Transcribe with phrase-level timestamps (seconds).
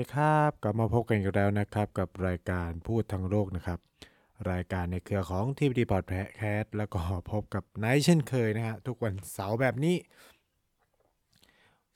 [0.00, 3.78] สวัสดีครับกลับมาพบกันอีกแล้วนะครับ กับรายการพูดทั้งโลกนะครับ
[4.50, 6.04] รายการในเครือของทีวีดีพอด
[6.36, 7.00] แคสต์แล้วก็
[7.30, 9.96] พบกับไนท์เช่นเคยนะฮะทุกวันเสาร์แบบนี้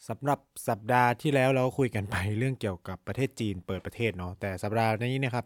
[0.09, 5.45] สำหรับสัปดาห์ที่แล้วเราคุยกันไปเรื่องเกี่ยวกับประเทศจีนเปิดประเทศเนาะแต่สัปดาห์นี้นะครับ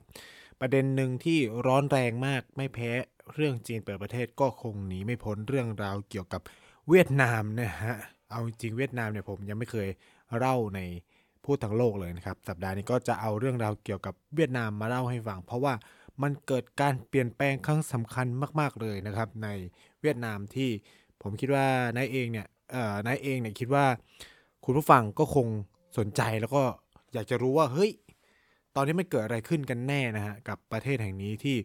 [0.61, 2.91] ประเด็นหนึ่งที่ร้อนแรงมากไม่แพ้
[3.35, 6.43] เรื่องจีนเปิดประเทศก็คงหนีไม่พ้นเรื่องราวเกี่ยวกับ
[6.89, 7.95] เวียดนามนะฮะ
[8.31, 9.89] เอาจริงเวียดนามเนี่ยผมยังไม่เคย
[10.39, 10.81] เล่าใน
[11.45, 15.75] พูดทั้งโลกเลยนะครับ สัปดาห์นี้ก็จะเอาเรื่องราวเกี่ยวกับเวียดนามมาเล่าให้ฟัง เพราะว่า
[16.23, 18.27] มันเกิดการเปลี่ยนแปลงครั้งสำคัญ
[18.61, 19.49] มาก ๆเลยนะครับ ใน
[20.01, 20.71] เวียดนามที่
[21.23, 23.85] ผมคิดว่านายเองเนี่ยเอ่อนายเองเนี่ยคิดว่า
[24.65, 25.47] คุณผู้ฟังก็คง
[25.99, 26.63] สนใจแล้วก็
[27.13, 27.93] อยากจะรู้ว่าเฮ้ย
[28.75, 31.57] ตอนนี้มันเกิดอะไรขึ้นกันแน่นะฮะกับประเทศแห่งนี้ที่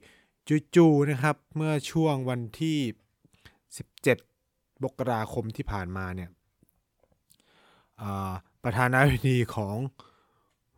[0.75, 2.77] จู่ๆนะครับ เมื่อช่วงวันที่
[4.01, 6.29] 17มกราคมที่ผ่านมาเนี่ย
[8.01, 8.33] อ่า
[8.63, 9.75] ประธานาธิบดีของ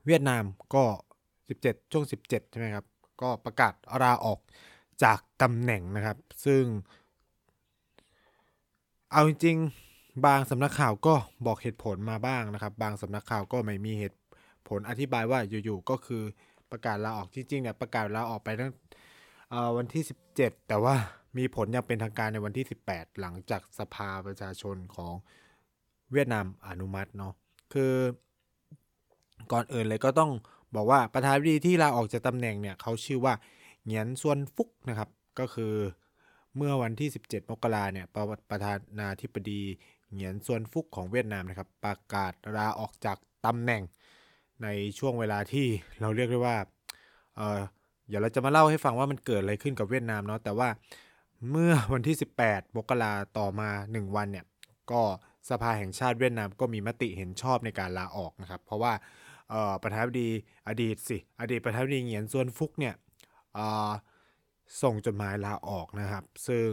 [0.05, 0.43] เวียดนาม
[0.75, 0.85] ก็
[1.37, 2.85] 17 ช่วง 17 ใช่ไหมครับ
[3.21, 4.39] ก็ประกาศลาออก
[5.03, 6.63] จากตำแหน่งนะครับ ซึ่ง
[9.11, 14.19] เอาจริงๆบางสำนักข่าวก็บอกเหตุผลมาบ้างนะครับ บางสำนักข่าวก็ไม่มีเหตุ
[14.67, 16.23] ผลอธิบายว่าอยู่ๆก็คือ
[16.71, 18.71] ประกาศลาออกจริงๆเนี่ยประกาศลาออกไปตั้ง
[19.77, 20.03] วันที่
[20.35, 20.95] 17 แต่ว่า
[21.37, 25.13] มีผลย่างเป็นทางการในวันที่ 18 หลังจากสภาประชาชนของ
[26.11, 27.33] เวียดนามอนุมัติเนาะ
[27.75, 27.93] คือ
[29.51, 30.31] ก่อนอื่นเลยก็ต้อง
[30.75, 33.33] บอกว่าประธานาธิบดีที่ลาออกจากตำแหน่งเนี่ยเขาชื่อว่า
[33.83, 35.09] เหงียนซวนฟุกนะครับ
[35.39, 35.73] ก็คือ
[36.55, 39.61] เมื่อวันที่ 17 มกราเนี่ยประประธานาธิบดี
[40.11, 43.83] เหงียนซวนฟุกของเวียดนามนะครับ ประกาศลาออกจากตำแหน่ง
[44.63, 44.67] ใน
[44.99, 45.67] ช่วงเวลาที่
[46.01, 46.57] เราเรียกได้ว่า
[47.35, 47.59] เออ
[48.07, 50.69] เดี๋ยวเราจะมาเล่าให้ฟังว่ามันเกิดอะไรขึ้นกับเวียดนามเนาะแต่ว่า
[51.51, 52.15] เมื่อวันที่
[52.45, 54.45] 18มกราต่อมา 1 วันเนี่ย
[54.91, 55.01] ก็
[55.49, 58.93] สภาแห่งชาติเวียดนามก็มีมติเห็นชอบในการลาออกนะครับ เพราะว่า
[59.83, 60.29] ประธานาธิบดี
[60.67, 62.95] อดีตสิอดีตประธานาธิบดีเหงียนซวนฟุกเนี่ย
[64.81, 66.67] ส่งจดหมายลาออกนะครับ ซึ่ง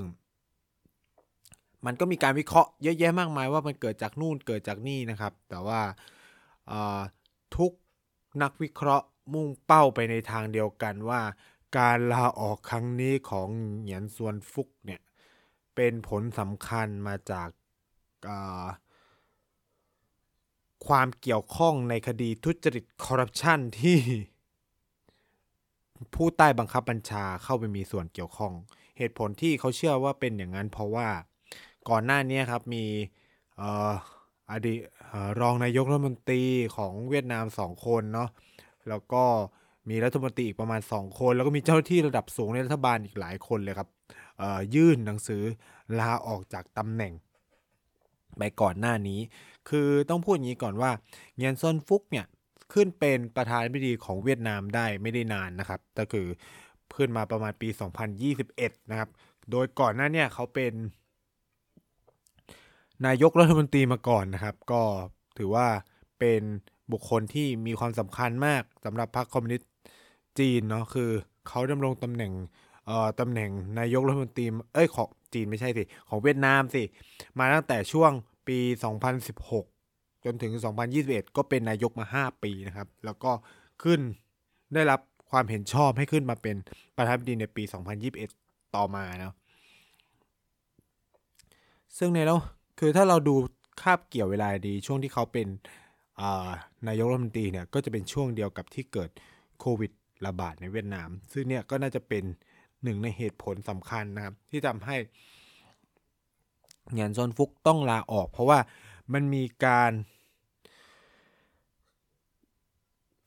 [1.87, 5.81] มันก็มีการวิเคราะห์เยอะแยะมากมายว่ามันเกิดจากนู่นเกิดจากนี่นะครับ แต่ว่า
[7.57, 7.73] ทุก
[8.43, 11.21] นักวิเคราะห์มุ่งเป้าไปในทางเดียวกันว่า
[11.79, 13.49] การลาออกครั้งนี้ของ
[13.81, 15.01] เหงียนซวนฟุกเนี่ย
[15.75, 17.49] เป็นผลสำคัญมาจาก
[20.87, 23.99] ความเกี่ยวข้องในคดีทุจริตคอร์รัปชันที่
[26.15, 28.53] ผู้ใต้บังคับบัญชาเข้าไปมีส่วนเกี่ยวข้อง
[28.99, 31.09] เหตุผลที่เขาเชื่อว่าเป็นอย่างนั้นเพราะว่า
[31.89, 32.85] ก่อนหน้านี้ครับมี
[34.51, 34.79] อดีต
[35.41, 36.43] รองนายกรัฐมนตรี
[36.77, 38.29] ของเวียดนามสองคนเนาะ
[38.89, 39.25] แล้วก็
[39.91, 43.89] มีรัฐมนตรีอีกประมาณ 2 คน แล้วก็มีเจ้าหน้าที่ระดับสูงในรัฐบาลอีกหลายคนเลยครับ
[44.75, 45.43] ยื่นหนังสือ
[45.99, 47.13] ลาออกจากตำแหน่ง
[48.39, 49.21] ไปก่อนหน้านี้
[49.69, 50.91] คือต้องพูดอย่างนี้ก่อนว่า
[51.37, 52.27] เงียนซอนฟุกเนี่ย
[52.73, 56.27] ขึ้นเป็นประธานาธิบดีของเวียดนามได้ไม่ได้นานนะครับ ก็คือ
[56.97, 57.69] ขึ้นมาประมาณปี
[58.31, 59.09] 2021 นะครับ
[59.51, 60.73] โดยก่อนหน้าเนี่ยเขาเป็น
[63.07, 64.83] นายกรัฐมนตรีมาก่อนนะครับ ก็
[65.39, 65.67] ถือว่า
[66.19, 66.43] เป็น
[66.93, 69.71] บุคคลที่มีความสำคัญมากสำหรับพรรคคอมมิวนิสต์
[70.39, 71.11] จีนเนาะคือ
[71.49, 72.33] เขาดำรงตำแหน่ง
[72.87, 76.83] เอ่อตำแหน่งนายกรัฐมนตรีเอ้ยของ จีนไม่ใช่สิ ของเวียดนามสิ
[77.39, 78.11] มาตั้งแต่ช่วง
[78.49, 78.59] ปี
[79.43, 80.53] 2016 จนถึง
[80.95, 83.33] 2021 ก็เป็นนายกมา 5 ปีนะครับ แล้วก็
[83.83, 84.01] ขึ้น
[84.75, 85.01] ได้รับ
[85.31, 86.57] ความเห็นชอบให้ขึ้นมาเป็น
[86.97, 87.63] ประธานาธิบดีในปี
[88.19, 89.35] 2021 ต่อมาเนาะ
[91.99, 92.41] ซึ่งในแล้ว
[92.81, 93.35] คือถ้าเราดู
[93.83, 95.49] คาบเกี่ยวเวลาดีช่วงที่เขาเป็น
[96.89, 99.11] นายกรัฐมนตรีเนี่ยก็จะเป็นช่วงเดียวกับที่เกิด
[99.61, 99.93] โควิด
[100.27, 102.25] ระบาดในเวียดนาม ซึ่งเนี่ยก็น่าจะเป็น
[102.83, 104.97] หนึ่งในเหตุผลสำคัญนะครับ ที่ทำให้
[106.93, 108.59] หงียนซอนฟุกต้องลาออก เพราะว่า
[109.13, 109.93] มันมีการ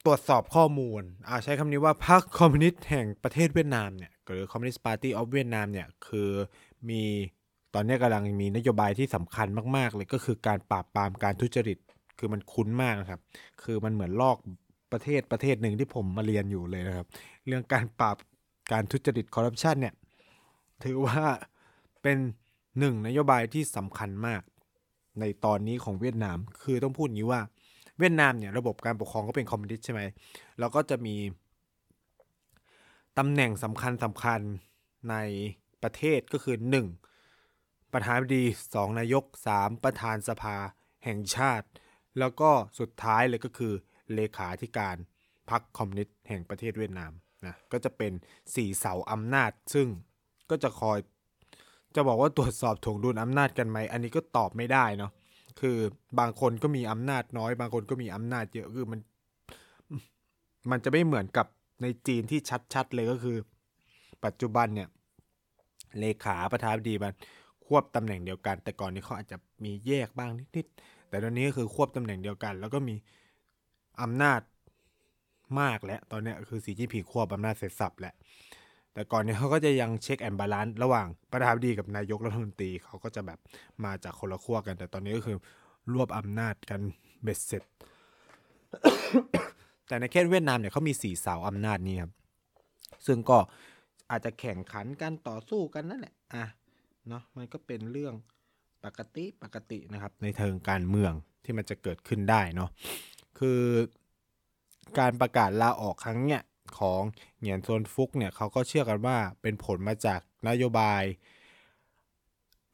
[0.06, 6.30] ตรวจสอบข้อมูลอาใช้คำนี้ว่าพรรคคอมมิวนิสต์แห่งประเทศเวียดนามเนี่ยหรือ Communist Party of Vietnam เนี่ยคือ
[6.90, 7.04] มี
[7.74, 9.48] ตอนนี้กำลังมีนโยบายที่สำคัญ
[9.78, 11.78] มาก ๆ เลยก็คือการปราบปรามการทุจริต
[12.20, 13.22] คือมันคุ้นมากนะครับ
[13.64, 14.38] คือมันเหมือนลอก
[14.92, 17.08] ประเทศประเทศหนึ่งที่ผมมาเรียนอยู่เลยนะครับ
[17.48, 18.18] เรื่องการปราบ
[18.72, 19.94] การทุจริตคอร์รัปชันเนี่ย
[20.84, 21.22] ถือว่า
[22.02, 22.18] เป็น
[22.80, 24.42] หนึ่งนโยบายที่สำคัญมาก
[25.20, 27.42] ในตอนนี้ของเวียดนาม คือต้องพูดงี้ว่า
[28.00, 30.02] เวียดนามเนี่ยระบบการปกครองก็เป็นคอมมิวนิสต์ใช่ไหม
[30.60, 31.16] แล้วก็จะมี
[33.18, 34.42] ตำแหน่งสำคัญสำคัญ
[35.10, 35.16] ใน
[35.84, 36.56] ประเทศก็คือ
[37.24, 37.94] 1.
[37.94, 39.24] ประธานาธิบดี 2 นายก
[39.56, 39.84] 3.
[39.84, 40.56] ประธานสภา
[41.04, 41.68] แห่งชาติ
[42.20, 42.50] แล้วก็
[42.80, 43.74] สุดท้ายเลยก็คือ
[44.14, 44.96] เลขาธิการ
[45.50, 47.12] พรรคคอมมิวนิสต์แห่งประเทศเวียดนาม
[47.46, 48.14] นะก็จะเป็น
[48.46, 49.88] 4 เสาอำนาจ ซึ่ง
[50.50, 51.00] ก็จะคอย
[51.96, 55.12] จะบอกว่าตรวจสอบถ่วงดุลอำนาจกันไหม อันนี้ก็ตอบไม่ได้เนาะ
[55.60, 55.78] คือ
[56.20, 59.00] บางคนก็มีอำนาจน้อย บางคนก็มีอำนาจเยอะคือมัน
[60.72, 61.48] มันจะไม่เหมือนกับ
[61.82, 62.40] ในจีนที่
[62.74, 63.38] ชัดๆเลยก็คือ
[64.26, 64.90] ปัจจุบันเนี่ย
[66.00, 67.14] เลขาประธานาธิบดีมัน
[67.66, 72.96] ควบตำแหน่งเดียวกัน แต่ก่อนนี้เขาอาจจะมีแยกบ้างนิดๆ แต่ตอนนี้ก็คือควบตำแหน่งเดียวกัน แล้วก็มี
[74.02, 74.42] อำนาจ
[75.62, 78.14] มากแล้ว ตอนนี้คือสีจิ้นผิงรวบอำนาจเสร็จสรรพแหละ
[78.96, 83.40] แต่ก่อนนี้เขาก็จะยัง check and balance ระหว่างประธานาธิบดีกับนายกรัฐมนตรีเขาก็จะแบบ
[83.86, 85.38] มาจากคนละขั้วกัน แต่ตอนนี้ก็คือ
[85.94, 86.82] รวบอำนาจกัน
[87.24, 87.64] เบ็ดเสร็จ
[89.88, 92.12] แต่ในแค่เวียดนามเนี่ยเขามีสี่เสาอำนาจนี้ครับ
[93.06, 93.38] ซึ่งก็
[94.12, 96.46] อาจจะแข่งขันกันต่อสู้กันนั่นแหละอะ
[97.10, 98.14] เนาะมันก็เป็นเรื่อง
[98.86, 101.12] ปกติปกตินะครับ ในเชิงการเมือง
[101.44, 102.70] ที่มันจะเกิดขึ้นได้เนาะ
[103.40, 103.62] คือ
[105.00, 106.42] การประกาศลาออกครั้งเนี้ย
[106.80, 107.02] ของ
[107.40, 111.04] เหงียนโซนฟุกเนี่ยเขาก็เชื่อกันว่าเป็นผลมาจากนโยบาย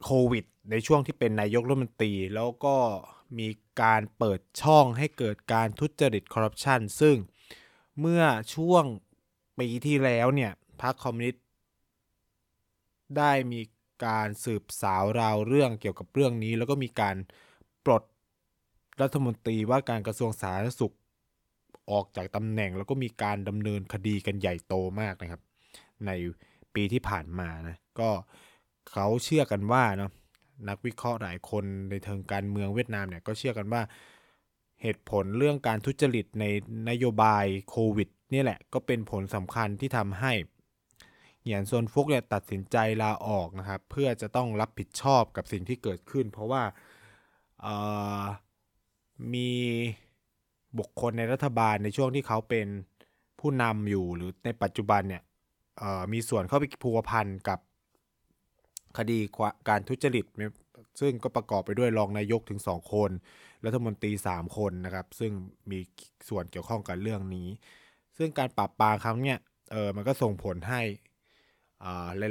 [0.04, 2.78] โควิด ในช่วงที่เป็นนายกรัฐมนตรี แล้วก็
[3.40, 3.50] มี
[3.82, 7.16] การเปิดช่องให้เกิดการทุจริตคอร์รัปชันซึ่ง
[8.00, 8.24] เมื่อ
[8.56, 8.84] ช่วง
[9.60, 10.52] ปีที่แล้วเนี่ย
[10.82, 11.44] พรรคคอมมิวนิสต์
[13.18, 13.62] ได้มี
[14.06, 17.16] การสืบสาวราวเรื่องเกี่ยวกับเรื่องนี้ แล้วก็มีการ
[17.86, 18.04] ปลด
[19.02, 20.96] รัฐมนตรีว่าการกระทรวงสาธารณสุข
[21.92, 25.42] ออกจากตำแหน่งแล้วก็มีการดำเนินคดีกันใหญ่โตมากนะครับ
[26.06, 26.12] ใน
[26.74, 28.10] ปีที่ผ่านมานะก็
[28.92, 30.12] เขาเชื่อกันว่าเนาะ
[30.70, 33.82] นักวิเคราะห์หลายคนในเทิงการเมืองเวียดนามเนี่ยก็เชื่อกันว่า
[34.82, 36.46] เหตุผลเรื่องการทุจริตใน
[36.90, 40.34] นโยบายโควิดนี่แหละก็เป็นผลสำคัญที่ทำให้
[41.42, 46.64] เหยียนซวนฟุกเนี่ยตัดสินใจลาออกนะครับ เพื่อจะต้องรับผิดชอบกับสิ่งที่เกิดขึ้น เพราะว่า
[49.34, 49.50] มี
[50.80, 52.68] บุคคลในรัฐบาลในช่วงที่เขาเป็น
[53.40, 55.24] ผู้นำอยู่หรือในปัจจุบันเนี่ย
[56.14, 57.60] มีส่วนเข้าไปพัวพันกับ
[58.98, 59.18] คดี
[59.70, 60.26] การทุจริต
[61.00, 63.12] ซึ่งก็ประกอบไปด้วยรองนายกถึง 2 คน
[63.66, 65.32] รัฐมนตรี 3 คนนะครับ ซึ่ง
[65.72, 65.80] มี
[66.30, 67.48] ส่วนเกี่ยวข้องกับเรื่องนี้
[68.18, 69.38] ซึ่งการปราบปรามครั้งเนี้ย
[69.72, 70.82] เออมันก็ส่งผลให้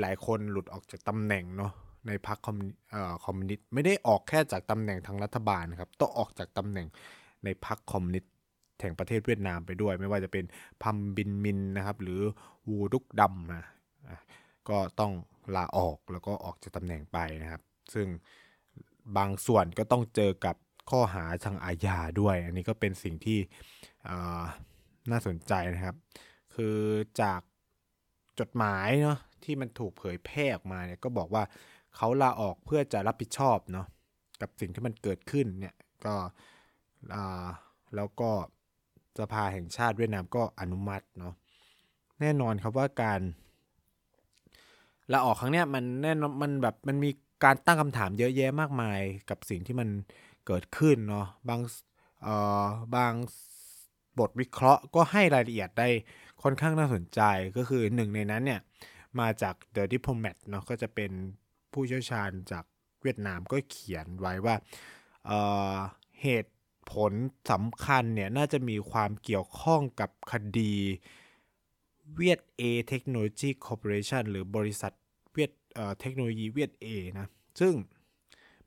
[0.02, 1.72] หลาย ๆ คนหลุดออกจากตำแหน่งเนาะ
[2.06, 2.52] ในพรรคคอ
[3.32, 6.86] มมิวนิสต์ไม่ได้ออกแค่จากตำแหน่งทางรัฐบาลนะครับต้องออกจากตำแหน่ง
[7.44, 8.32] ในพรรคคอมมิวนิสต์
[8.80, 10.44] แห่งประเทศเวียดนามไปด้วย ไม่ว่าจะเป็น
[10.82, 12.20] พัมบินมินนะครับ หรือ
[12.68, 13.64] วูดุกดำนะ
[14.68, 15.12] ก็ต้อง
[15.56, 17.62] ลาออกแล้วก็ออกจากตำแหน่งไปนะครับ
[17.94, 18.06] ซึ่ง
[19.16, 20.56] บางส่วนก็ต้องเจอกับ
[20.90, 23.38] ข้อหาทางอาญาด้วย อันนี้ก็เป็นสิ่งที่
[25.10, 25.96] น่าสนใจนะครับ
[26.54, 26.76] คือ
[27.22, 27.40] จาก
[28.40, 31.42] จดหมายเนาะที่มันถูกเผยแพร่ออกมาเนี่ยก็บอกว่า
[31.96, 33.86] เขาลาออกเพื่อจะรับผิดชอบเนาะ
[34.40, 35.74] กับสิ่งที่มันเกิดขึ้นเนี่ย
[36.06, 36.14] ก็
[37.96, 38.30] แล้วก็
[39.18, 41.34] สภาแห่งชาติเวียดนามก็อนุมัติเนาะ
[42.20, 43.20] แน่นอนครับว่าการ
[45.12, 47.10] ลาออกครั้งเนี้ยมันแน่นอนมันแบบมันมี
[47.44, 49.00] การตั้งคำถามเยอะแยะมากมาย
[49.30, 49.88] กับสิ่งที่มัน
[50.46, 51.60] เกิดขึ้นเนาะบาง
[52.22, 52.66] เอ่อ
[52.96, 53.12] บาง
[54.18, 55.88] บทวิเคราะห์ก็ให้รายละเอียดได้
[56.42, 57.20] ค่อนข้างน่าสนใจ
[57.56, 58.60] ก็คือหนึ่งในนั้นเนี่ย
[59.20, 61.10] มาจาก The Diplomat เนาะก็จะเป็น
[61.72, 62.64] ผู้เชี่ยวชาญจาก
[63.02, 64.54] เวียดนามก็เขียนไว้ว่า
[65.26, 66.52] เเหตุ
[66.92, 67.12] ผล
[67.50, 70.74] สำคัญเนี่ยน่าจะมีความเกี่ยวข้องกับคดี
[72.14, 74.92] เวียดเอTechnology Corporation หรือบริษัท
[75.32, 75.52] เวียด
[76.00, 76.86] เทคโนโลยีเวียดเอ
[77.18, 77.28] นะ
[77.60, 77.74] ซึ่ง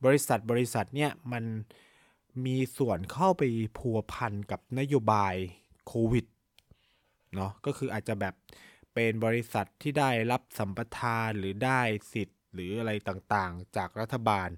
[0.05, 1.43] บริษัทบริษัทเนี่ยมัน
[2.45, 3.43] มีส่วนเข้าไป
[3.77, 5.35] พัวพันกับนโยบาย
[5.87, 6.25] โควิด
[7.35, 8.33] เนาะก็คืออาจจะแบบ
[8.93, 11.81] เป็นบริษัทที่ได้รับสัมปทานหรือได้
[12.13, 14.49] สิทธิ์ หรืออะไรต่างๆ จากรัฐบาล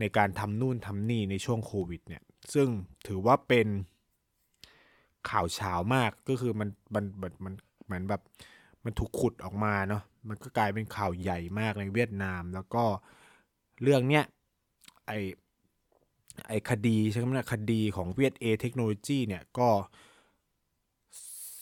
[0.00, 2.22] ในการทำนู่นทำนี่ในช่วงโควิดเนี่ย
[2.54, 2.68] ซึ่ง
[3.06, 3.66] ถือว่าเป็น
[5.30, 8.22] ข่าวเช้ามากก็คือมันมันมันมันเหมือนแบบ
[8.84, 12.84] มันถูกขุดออกมาเนาะมันก็กลายเป็นข่าวใหญ่มากในเวียดนาม แล้วก็
[13.82, 14.24] เรื่องเนี้ย
[15.06, 15.12] ไอ
[16.48, 19.68] ไอคดีใช่ไหมคดีของเวียดเอเทคโนโลยีเนี่ยก็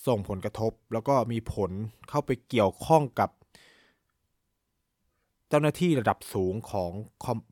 [0.06, 1.70] ส่งผลกระทบ แล้วก็มีผล
[2.08, 3.30] เข้าไปเกี่ยวข้องกับ
[5.48, 6.90] เจ้าหน้าที่ระดับสูงของ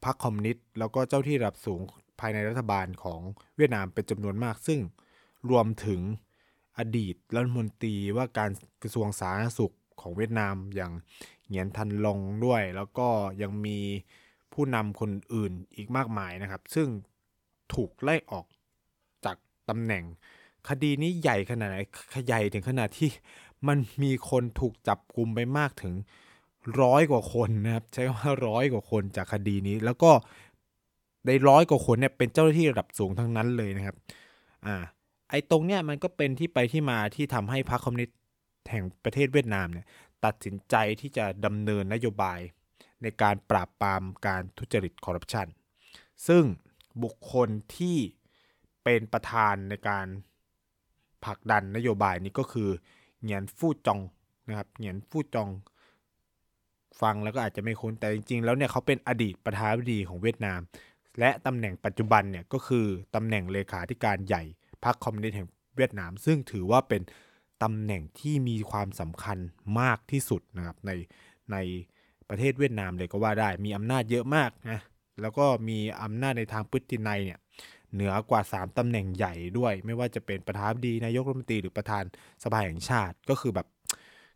[0.05, 1.81] พรรคคอมมิวนิสต์แล้วก็เจ้าที่ระดับสูง
[2.23, 3.21] ภายในรัฐบาลของ
[3.57, 4.81] เวียดนามเป็นจำนวนมาก ซึ่ง
[5.51, 6.01] รวมถึง
[6.79, 8.51] อดีตรัฐมนตรีว่าการ
[8.83, 10.93] กระทรวงสาธารณสุขของเวียดนามอย่าง
[11.47, 13.09] เหงียนทันลงด้วย แล้วก็
[13.43, 13.79] ยังมี
[14.53, 16.89] ผู้นำคนอื่นอีกมากมายนะครับ ซึ่ง
[17.75, 18.47] ถูกไล่ออก
[19.25, 19.37] จาก
[19.69, 20.05] ตำแหน่ง
[20.69, 21.77] คดีนี้ใหญ่ขนาดไหน
[22.27, 23.11] ใหญ่ถึงขนาดที่
[23.69, 25.95] มันมีคนถูกจับกลุมไปมากถึง
[26.83, 30.11] ร้อยกว่าคนนะครับ ใช้คำว่าร้อยกว่าคนจากคดีนี้ แล้วก็
[31.27, 33.97] ในร้อยกว่าคนเนี่ยเป็นเจ้าหน้าที่ระดับสูงทั้งนั้นเลยนะครับ
[34.67, 34.77] อ่า
[35.31, 38.19] ไอ้ตรงเนี้ยมันก็เป็นที่ไปที่มาที่ทำให้พรรคคอมมิวนิสต์
[38.71, 39.87] แห่งประเทศเวียดนามเนี่ย
[40.25, 42.41] ตัดสินใจที่จะดำเนินนโยบาย
[43.03, 45.47] ในการปราบปรามการทุจริตคอร์รัปชัน
[46.29, 46.45] ซึ่ง
[47.03, 47.97] บุคคลที่
[48.85, 50.07] เป็นประธานในการ
[51.25, 52.69] ผลักดันนโยบายนี้ก็คือ
[53.23, 54.01] เหงียนฟู่จอง
[54.49, 55.51] นะครับเหงียนฟู่จอง
[57.01, 60.61] ฟังแล้วก็อาจจะไม่คุ้นแต่จริงๆ แล้วเนี่ยเขาเป็นอดีตประธานาธิบดีของเวียดนาม
[61.19, 64.43] และตำแหน่งปัจจุบันเนี่ยก็คือตำแหน่งเลขาธิการใหญ่
[64.85, 67.03] พรรคคอมมิวนิสต์แห่งเวียดนาม ซึ่งถือว่าเป็น
[67.63, 69.39] ตำแหน่งที่มีความสำคัญ
[69.81, 70.91] มากที่สุดนะครับใน
[71.53, 71.57] ใน
[72.29, 74.79] ประเทศเวียดนามเลยก็ว่าได้มีอำนาจเยอะมากนะ
[75.21, 77.39] แล้วก็มีอำนาจในทางพฤตินัยเนี่ย
[77.95, 82.05] เหนือกว่า 3 ตำแหน่งใหญ่ด้วย ไม่ว่าจะเป็นประธานดีนายกรัฐมนตรีหรือประธาน
[82.43, 83.67] สภาแห่งชาติก็คือแบบ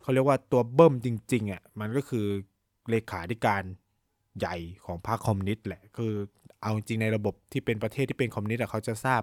[0.02, 2.26] เขาเรียกว่าตัวเบิ้มจริงๆอะมันก็คือ
[2.90, 3.62] เลขาธิการ
[4.38, 6.12] ใหญ่ของพรรคคอมมิวนิสต์แหละ คือ
[6.66, 9.22] เอาจริงในระบบที่เป็นประเทศที่เป็นคอมมิวนิสต์เขาจะทราบ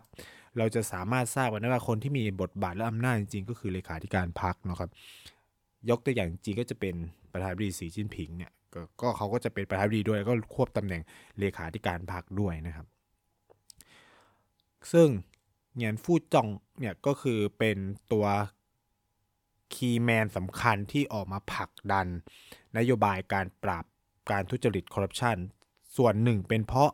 [0.58, 4.90] เราจะสามารถทราบกันได้ว่าคนที่มีบทบาทและอำนาจจริงก็คือเลขาธิการพรรคนะครับ
[5.90, 6.96] ยกตัวอย่างจริงก็จะเป็น
[7.32, 8.52] ประธานาธิบดีสีจิ้นผิงเนี่ย
[9.02, 11.02] ก็เขาก็จะเป็นประธานาธิบดีด้วยก็ควบตำแหน่ง
[11.40, 12.88] เลขาธิการพรรคด้วยนะครับ
[14.92, 15.08] ซึ่ง
[15.76, 16.48] เหงียนฟู่จอง
[16.80, 17.78] เนี่ยก็คือเป็น
[18.12, 18.26] ตัว
[19.74, 22.08] key man สำคัญที่ออกมาผลักดัน
[22.78, 23.86] นโยบายการปราบ
[24.32, 25.38] การทุจริตคอร์รัปชัน
[25.98, 26.92] ส่วนหนึ่งเป็นเพราะ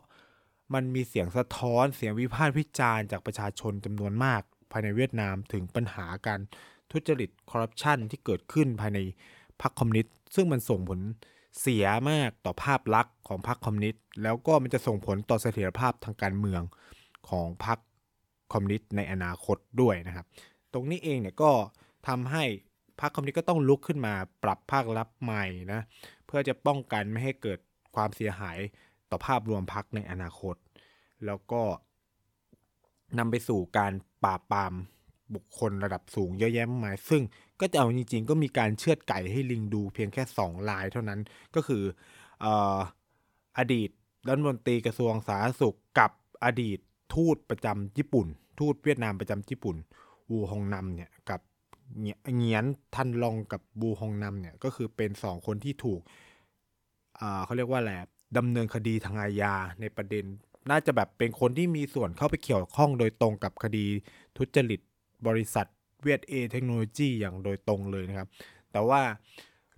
[0.74, 6.40] มันมีเสียงสะท้อนเสียงวิพากษ์วิจารณ์จากประชาชนจำนวนมาก ภายในเวียดนามถึงปัญหาการ
[6.90, 8.98] ทุจริตคอร์รัปชันที่เกิดขึ้นภายใน
[9.60, 11.00] พรรคคอมมิวนิสต์ซึ่งมันส่งผล
[11.60, 16.62] เสียมากต่อภาพลักษณ์ของพรรคคอมมิวนิสต์แล้วก็มันจะส่งผลต่อเสถียรภาพทางการเมือง
[17.28, 17.78] ของพรรค
[18.52, 20.26] คอมมิวนิสต์ในอนาคตด้วยนะครับ
[20.72, 21.50] ตรงนี้เองเนี่ยก็
[22.08, 22.44] ทำให้
[23.00, 25.80] พรรคคอมมิวนิสต์ก็ต้องลุกขึ้นมาปรับภาคลับใหม่นะ
[26.26, 27.58] เพื่อจะป้องกันไม่ให้เกิด
[27.94, 28.58] ความเสียหาย
[29.10, 30.56] ต่อภาพรวมพรรคในอนาคต
[31.26, 31.62] แล้วก็
[33.18, 33.92] นำไปสู่การ
[34.24, 34.72] ปราบปราม
[35.34, 37.22] บุคคลระดับสูงเยอะแยะมากมาย ซึ่ง
[37.60, 41.20] ก็จะเอาจริง ๆ ก็มีการเชือดไก่ให้ลิงดูเพียงแค่ 2 ลายเท่านั้น
[41.54, 41.82] ก็คือ
[42.44, 42.46] อ
[43.58, 43.90] อดีต
[44.28, 46.10] รัฐมนตรีกระทรวงสาธารณสุขกับ
[46.44, 46.78] อดีต
[47.14, 48.26] ทูตประจำญี่ปุ่น
[48.60, 49.76] ทูตเวียดนามประจำญี่ปุ่น
[50.30, 51.40] วูฮองนำเนี่ยกับ
[52.36, 52.64] เงียน
[52.94, 56.00] ทันลองกับบูฮองนำเนี่ยก็คือเป็นสองคนที่ถูก
[57.44, 57.92] เขาเรียกว่าอะไร
[58.36, 60.24] ดำเนินคดีทางอาญาในประเด็น
[60.70, 63.86] น่าจะแบบเป็นคนที่มีส่วนเข้าไปเกี่ยวข้องโดยตรงกับคดี
[64.36, 64.80] ทุจริต
[65.26, 65.66] บริษัท
[66.02, 68.28] เวียดเอเทคโนโลยีอย่างโดยตรงเลยนะครับ
[68.72, 69.02] แต่ว่า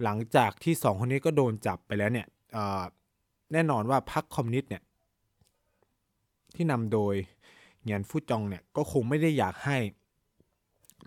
[0.03, 2.27] หลังจากที่สองคนนี้ก็โดนจับไปแล้วเนี่ย
[3.53, 4.83] แน่นอนว่าพรรคคอมมิวนิสต์เนี่ย
[6.55, 7.15] ที่นำโดย
[7.83, 9.79] เงียนฟูจองเนี่ยก็คงไม่ได้อยากให้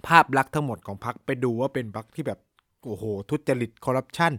[0.07, 2.39] ภาพลักษณ์ทั้งหมดของพรรคไปดูว่าเป็นพรรคที่แบบ
[2.85, 4.31] โอ้โหทุจริตคอร์รัปชัน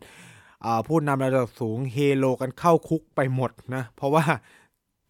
[0.87, 4.25] ผู้นำระดับสูงเฮโลกันเข้าคุกไปหมดนะ เพราะว่า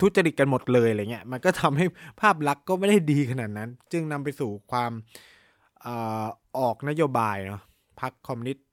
[0.01, 1.87] ทุจริตกันหมดเลยอะไรเงี้ยมันก็ทำให้
[2.21, 4.93] ภาพลักษณ์ก็ไม่ได้ดีขนาดนั้น จึงนำไปสู่ความ
[5.87, 5.89] อ
[6.59, 7.63] ออกนโยบายเนาะ
[8.01, 8.67] พรรคคอมมิวนิสต์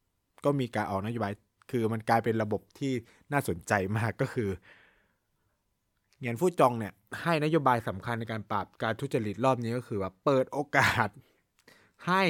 [0.46, 1.34] ก็มีการออกนโยบาย
[1.72, 2.94] คือมันกลายเป็นระบบที่
[3.32, 4.50] น่าสนใจมากก็คือ
[6.20, 11.10] เงียนฟู่จองเนี่ยให้นโยบายสำคัญในการปราบการทุจริตรอบนี้ก็คือว่าเปิดโอกาส
[12.08, 12.24] ให้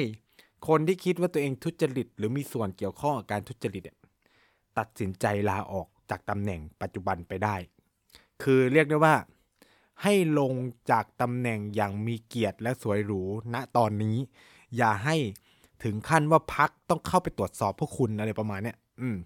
[0.68, 3.96] คนที่คิดว่าตัวเองทุจริต หรือมีส่วนเกี่ยวข้องกับการทุจริตเนี่ย
[4.78, 7.56] ตัดสินใจลาออกจากตำแหน่งปัจจุบันไปได้
[8.42, 9.14] คือเรียกได้ว่า
[10.02, 10.52] ให้ลง
[10.90, 13.22] จากตำแหน่งอย่างมีเกียรติและสวยหรู
[13.54, 14.16] ณตอนนี้
[14.76, 15.16] อย่าให้
[15.84, 19.16] ถึงขั้นว่าพักต้องเข้าไปตรวจสอบพวกคุณอะไรประมาณเนี้ยอืม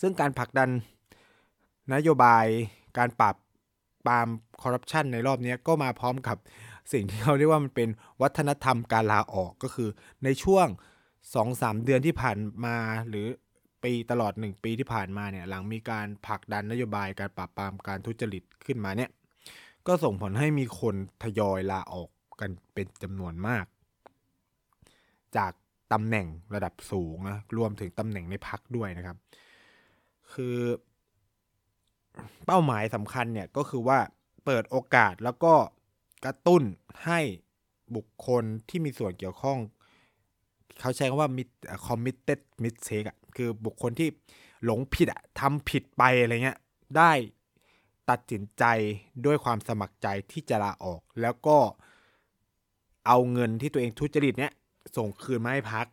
[0.00, 0.68] ซึ่งการผลักดัน
[1.94, 2.46] นโยบาย
[2.98, 3.36] การปราบ
[4.06, 4.28] ปราม
[4.62, 6.36] คอร์รัปชันในรอบนี้ก็มาพร้อมกับ
[6.92, 7.88] สิ่งที่เขาเรียกว่ามันเป็น
[8.22, 9.88] วัฒนธรรมการลาออกก็คือ
[10.24, 10.66] ในช่วง
[11.26, 12.76] 2-3 เดือนที่ผ่านมา
[13.08, 13.26] หรือ
[13.84, 19.10] ปีตลอด 1 ปีที่ผ่านมาเนี่ยหลังมีการผลักดันนโยบายการปราบปรามการทุจริตขึ้นมาเนี่ย
[19.86, 22.08] ก็ส่งผลให้มีคนทยอยลาออก
[22.40, 23.64] กันเป็นจำนวนมาก
[25.36, 25.52] จาก
[25.92, 29.16] ตำแหน่งระดับสูงนะรวมถึงตำแหน่งในพักด้วยนะครับ
[30.32, 30.56] คือ
[32.46, 33.98] เป้าหมายสำคัญเนี่ยก็คือว่า
[34.44, 35.54] เปิดโอกาสแล้วก็
[36.24, 36.62] กระตุ้น
[37.04, 37.20] ให้
[37.96, 39.58] บุคคลที่มีส่วนเกี่ยวข้อง
[40.80, 41.30] เขาใช้คำว่า
[41.86, 44.08] committed mistake อะ คือบุคคลที่
[44.64, 46.58] หลงผิดอะทำผิดไปอะไรเงี้ย
[46.96, 47.12] ได้
[48.10, 48.64] ตัดสินใจ
[49.26, 51.58] ด้วยความสมัครใจที่จะลาออก แล้วก็
[53.06, 54.52] เอาเงินที่ตัวเองทุจริตเนี้ย
[54.96, 55.86] ส่งคืนมาให้พัก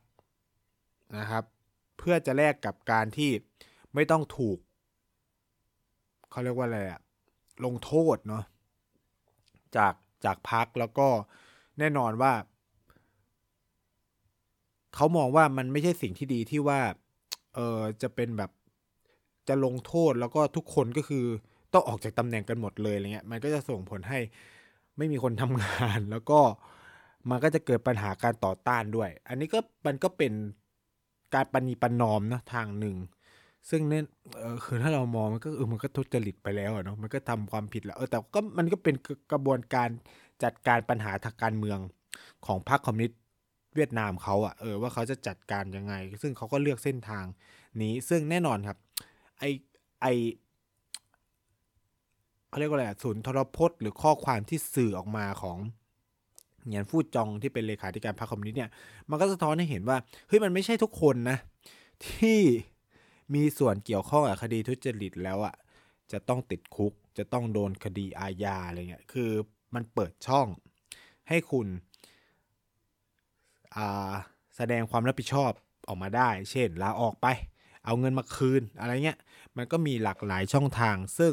[1.18, 1.44] นะครับ
[1.98, 3.32] เพื่อจะแลกกับการที่
[3.94, 4.58] ไม่ต้องถูก
[6.30, 7.02] เขาเรียกว่าอะไรอะ
[7.66, 8.44] ลงโทษเนาะ
[9.78, 9.94] จาก
[10.26, 11.08] จากพักแล้วก็
[11.80, 12.34] แน่นอนว่า
[14.96, 16.80] เขามองว่ามันไม่ใช่สิ่งที่ดีที่ว่า
[17.56, 18.52] เออจะเป็นแบบ
[19.48, 21.26] จะลงโทษแล้วก็ทุกคนก็คือ
[21.74, 24.20] ต้องออกจากตำแหน่งกันหมดเลยอะไรเงี้ยมันก็จะส่งผลให้
[24.98, 26.40] ไม่มีคนทำงาน แล้วก็
[27.30, 30.34] มันก็จะเกิดปัญหาการต่อต้านด้วย อันนี้ก็มันก็เป็น
[31.34, 32.96] การปณีปนอมนะทางหนึ่ง
[33.70, 34.04] ซึ่งเนี่ย
[34.38, 38.96] เออคือถ้าเรามองมันก็เออมันก็ทุจริตไปแล้วเนาะมันก็ทำความผิดแล้วเออแต่ก็มันก็เป็น
[39.32, 39.90] กระบวนการ
[40.44, 41.80] จัดการปัญหาทางการเมือง
[42.46, 43.20] ของพรรคคอมมิวนิสต์
[43.76, 47.26] เวียดนามเขาอะเออว่าเขาจะจัดการยังไง ซึ่งเขาก็เลือกเส้นทาง
[47.82, 48.78] นี้ซึ่งแน่นอนครับ
[49.40, 49.44] ไอ
[50.02, 50.06] ไอ
[52.50, 55.58] เขาเรียกว่าอะไรศูนย์ทรพจน์หรือข้อความที่สื่อออกมาของ
[56.66, 58.72] เหงียนฟู่จองที่เป็นเลขาธิการพรรคคอมมิวนิสต์เนี่ย
[59.10, 61.38] มันก็สะท้อนให้เห็นว่าเฮ้ยมันไม่ใช่ทุกคนนะ
[62.08, 62.40] ที่
[63.36, 65.56] มีส่วนเกี่ยวข้องกับคดีทุจริตแล้วอะ
[66.12, 69.32] จะต้องติดคุก จะต้องโดนคดีอาญาอะไรเงี้ยคือ
[69.76, 70.48] มันเปิดช่อง
[71.30, 71.68] ให้คุณ
[74.58, 75.52] แสดงความรับผิดชอบ
[75.88, 77.28] ออกมาได้ เช่นลาออกไป
[77.86, 79.18] เอาเงินมาคืนอะไรเงี้ย
[79.58, 81.32] มันก็มีหลากหลายช่องทาง ซึ่ง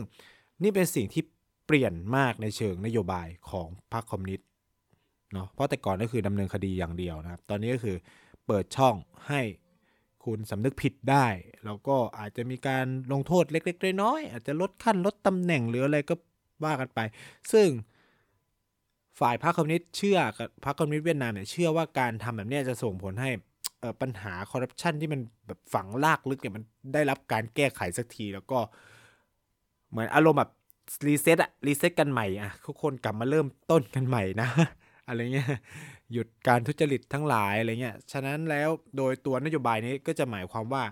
[0.63, 1.23] นี่เป็นสิ่งที่
[1.67, 4.47] เปลี่ยนมากในเชิงนโยบายของพรรคคอมมิวนิสต์
[5.33, 7.97] เนาะ เพราะแต่ก่อนก็คือดำเนินคดีอย่างเดียวนะครับ ตอนนี้ก็คือ
[8.47, 8.95] เปิดช่อง
[9.29, 9.41] ให้
[10.25, 11.27] คุณสำนึกผิดได้
[11.65, 16.15] แล้วก็อาจจะมีการลงโทษเล็กๆน้อยๆอาจจะลดขั้นลดตำแหน่งหรืออะไรก็
[16.65, 17.01] ว่ากันไป
[17.53, 17.69] ซึ่ง
[19.21, 20.19] ฝ่ายพรรคคอมมิวนิสต์เชื่อ
[20.65, 23.31] พรรคคอมมิวนิสต์เวียดนามเนี่ยเชื่อว่าการทำแบบนี้จะส่งผลให้
[24.01, 26.63] ปัญหาคอร์รัปชันที่มันแบบฝังรากลึกเนี่ยมัน
[26.95, 28.59] ได้รับการแก้ไขสักที แล้วก็
[29.91, 30.51] เหมือนอารมณ์แบบ
[31.07, 34.49] reset อะ reset กันใหม่อะทุกคนกลับมาเริ่มต้นกันใหม่นะ
[35.09, 35.51] อะไรเงี้ย
[36.13, 40.85] หยุดการทุจริตทั้งหลายอะไรเงี้ยฉะนั้นแล้วโดยตัวนโยบายนี้ก็จะหมายความว่า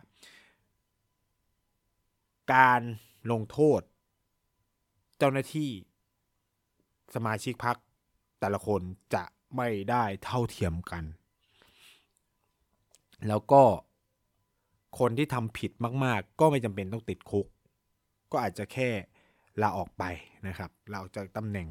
[2.54, 2.80] การ
[3.32, 3.80] ลงโทษ
[5.18, 5.70] เจ้าหน้าที่
[7.14, 7.76] สมาชิกพรรค
[8.40, 8.80] แต่ละคน
[9.14, 9.24] จะ
[9.56, 11.04] ไม่ได้เท่าเทียมกัน
[13.28, 13.62] แล้วก็
[14.98, 15.72] คนที่ทำผิด
[16.04, 17.46] มาก ๆ ก็ไม่จำเป็นต้องติดคุก
[18.30, 18.88] ก็อาจจะแค่
[19.62, 20.04] ลาออกไป
[20.46, 21.68] นะครับลาออกจากตำแหน่ง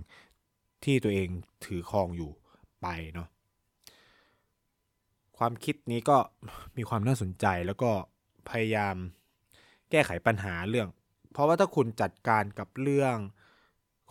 [0.84, 1.30] ที่ตัวเอง
[1.66, 2.32] ถือครองอยู่
[2.82, 3.28] ไปเนาะ
[5.38, 6.18] ความคิดนี้ก็
[6.78, 7.92] มีความน่าสนใจแล้วก็
[8.50, 8.96] พยายาม
[9.90, 10.88] แก้ไขปัญหาเรื่อง
[11.32, 13.16] เพราะว่าถ้าคุณจัดการกับเรื่อง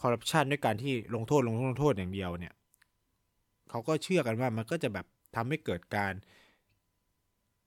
[0.01, 2.55] คอร์รัปชันด้วยการที่ลงโทษลงโทษลงโทษอย่างเดียวเนี่ย
[3.71, 5.07] เขาก็เชื่อกันว่ามันก็จะแบบ
[5.37, 6.13] ทำให้เกิดการ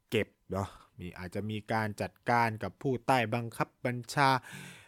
[0.10, 0.68] เก็บเนาะ
[1.00, 4.30] มีอาจจะมีการจัดการกับผู้ใต้บังคับบัญชา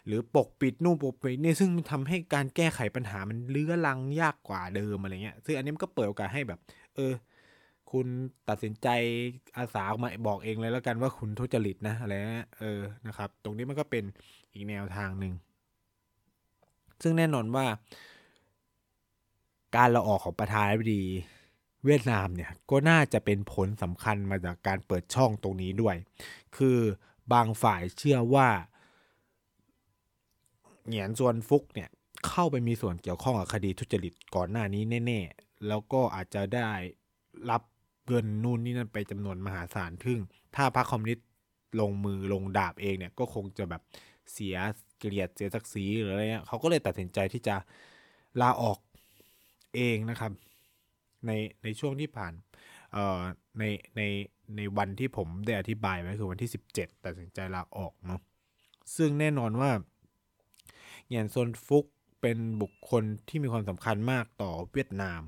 [0.06, 6.60] หรือปกปิดนู่นปกปิดนี่ซึ่งมันทำให้การแก้ไขปัญหามันเลื้อลังยากกว่าเดิมอะไรเงี้ยซึ่งอันนี้มันก็เปิดโอกาสให้แบบ
[6.94, 7.12] เออ
[7.92, 8.06] คุณ
[8.48, 8.88] ตัดสินใจ
[9.56, 14.04] อาสาออกมาบอกเองเลยแล้วกันว่าคุณทุจริตนะอะไรเงี้ยเออนะครับ ตรงนี้มันก็เป็น
[14.52, 15.32] อีกแนวทางหนึ่ง
[17.02, 17.66] ซึ่งแน่นอนว่า
[19.76, 21.04] การละออกของประธานาธิบดี
[21.84, 25.96] เวียดนามเนี่ยก็น่าจะเป็นผลสำคัญมาจากการเปิดช่องตรงนี้ด้วย
[26.56, 26.78] คือ
[27.32, 28.48] บางฝ่ายเชื่อว่า
[30.86, 31.88] เหงียนส่วนฟุกเนี่ย
[32.28, 36.70] เข้าไปมีส่วนเกี่ยวข้องกับคดีทุจริตก่อนหน้านี้แน่ ๆ แล้วก็อาจจะได้
[37.50, 37.62] รับ
[38.06, 40.20] เงินนู่นนี่นั่นไปจำนวนมหาศาลทึ่ง
[40.54, 41.26] ถ้าพรรคคอมมิวนิสต์
[41.80, 43.82] ลงมือลงดาบเองเนี่ยก็คงจะแบบ
[44.32, 44.56] เสีย
[44.98, 47.56] เกลียรติเสียศักดิ์ศรีหรืออะไรเงี้ยเขาก็เลยตัดสินใจที่จะ
[48.40, 48.78] ลาออก
[49.76, 50.32] เองนะครับ
[51.26, 51.30] ใน
[51.62, 52.32] ในช่วงที่ผ่าน
[52.92, 53.20] เอ่อ
[53.58, 53.64] ใน
[53.96, 54.00] ใน
[54.56, 58.20] ในวันที่ผมได้อธิบายไว้คือวันที่ 17 ตัดสินใจลาออกเนาะ
[58.96, 59.70] ซึ่งแน่นอนว่า
[61.08, 61.86] เงียนซนฟุก
[62.20, 65.20] เป็นบุคคลที่มีความสำคัญมากต่อเวียดนาม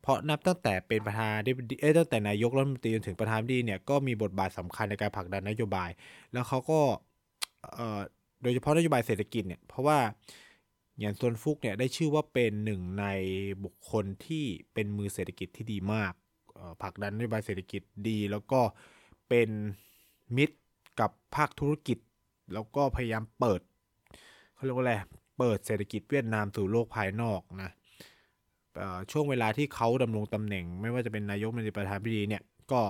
[0.00, 5.90] เพราะนับตั้งแต่เป็นประธานได้เอ้ตั้งแต่นายกรัฐมนตรีจนถึงประธานดีเนี่ยก็มีบทบาทสำคัญในการผลักดันนโยบาย
[6.32, 6.80] แล้วเขาก็
[7.74, 8.00] เอ่อ
[8.42, 9.98] โดยเฉพาะนโยบายเศรษฐกิจเนี่ยเพราะว่า
[11.00, 13.06] อย่างซวนฟุกเนี่ยได้ชื่อว่าเป็นหนึ่งใน
[13.64, 16.12] บุคคลที่เป็นมือเศรษฐกิจที่ดีมาก
[16.82, 18.60] ผลักดันนโยบายเศรษฐกิจดี แล้วก็
[19.28, 19.48] เป็น
[20.36, 20.56] มิตร
[21.00, 21.98] กับภาคธุรกิจ
[22.54, 23.60] แล้วก็พยายามเปิด
[24.54, 24.94] เขาเรียกว่าอะไร
[25.38, 27.70] เปิดเศรษฐกิจเวียดนามสู่โลกภายนอกนะ
[29.10, 32.80] ช่วงเวลาที่เขาดำรงตำแหน่ง ไม่ว่าจะเป็นนายกมนตรีประธานพิธีเนี่ยก็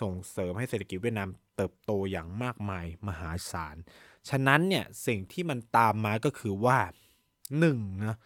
[0.00, 3.76] ส่งเสริมให้เศรษฐกิจเวียดนามเติบโตอย่างมากมายมหาศาล
[4.28, 6.78] ฉะนั้นเนี่ยสิ่งที่มันตามมาก็คือว่า
[7.58, 8.16] หนึ่งนะ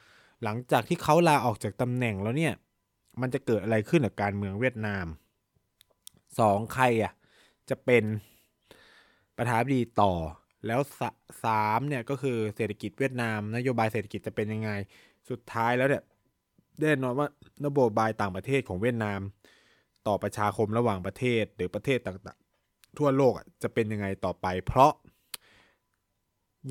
[0.45, 2.55] หลังจากที่เขาลาออกจากตำแหน่งแล้วเนี่ย
[3.21, 5.07] มันจะเกิดอะไรขึ้นกับการเมืองเวียดนาม
[6.39, 7.13] สองใครอะ
[7.71, 8.05] จะเป็น
[9.37, 10.15] ประธานาธิบดีต่อ
[10.67, 10.81] แล้ว
[11.45, 14.71] สามเนี่ยก็คือเศรษฐกิจเวียดนาม นโยบายเศรษฐกิจจะเป็นยังไง
[15.31, 16.03] สุดท้ายแล้วเนี่ย
[16.81, 17.29] แน่นอนว่า
[17.65, 19.21] นโยบายต่างประเทศของเวียดนาม
[20.07, 23.33] ต่อประชาคมระหว่างประเทศหรือประเทศต่างๆ ทั่วโลก
[23.63, 24.93] จะเป็นยังไงต่อไป เพราะ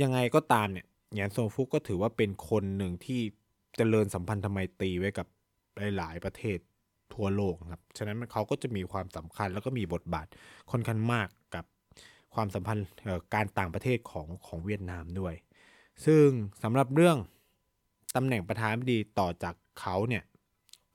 [0.01, 3.31] ยังไงก็ตามเนี่ยแงนโซฟุกก็ถือว่าเป็นคนหนึ่งที่จ
[3.77, 5.27] เจริญสัมพันธไมตรีไว้กับ
[5.97, 6.57] หลาย ๆ ประเทศ
[7.13, 10.27] ทั่วโลกครับ ฉะนั้นเขาก็จะมีความสำคัญแล้วก็มีบทบาท
[10.71, 11.65] ค่อนข้างมากกับ
[12.33, 12.85] ความสัมพันธ์
[13.35, 15.33] การต่างประเทศของของเวียดนามด้วย
[16.05, 16.27] ซึ่ง
[16.63, 17.17] สำหรับเรื่อง
[18.15, 20.23] ตำแหน่งประธานาธิบดีต่อจากเขาเนี่ย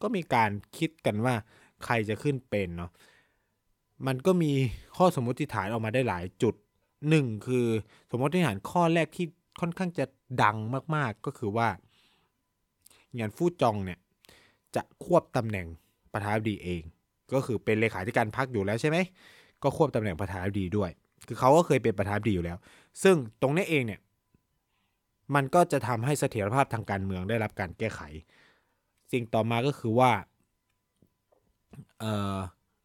[0.02, 1.34] ก็มีการคิดกันว่า
[1.84, 2.90] ใครจะขึ้นเป็นเนาะ
[4.06, 4.52] มันก็มี
[4.96, 6.54] ข้อสมมติฐานออกมาได้หลายจุด
[7.08, 7.66] หนึ่งคือ
[8.10, 9.26] สมมติฐานข้อแรกที่
[9.60, 10.04] ค่อนข้างจะ
[10.42, 10.56] ดัง
[10.94, 11.68] มากๆ ก็คือว่า
[13.10, 13.98] เหงียนฟู่จองเนี่ย
[14.74, 15.66] จะควบตำแหน่ง
[16.12, 16.82] ประธานาธิบดีเอง
[17.32, 18.98] ก็คือเป็นเลขาธิการพรรคอยู่แล้วใช่ไหม
[19.62, 20.90] ก็ควบตำแหน่งประธานาธิบดีด้วย
[21.26, 22.58] คือเขาก็เคยเป็นประธานาธิบดีอยู่แล้ว
[23.02, 24.00] ซึ่งตรงนี้เองเนี่ย
[25.34, 28.00] มันก็จะทำให้เสถียรภาพทางการเมืองได้รับการแก้ไข
[29.12, 30.10] สิ่งต่อมาก็คือว่า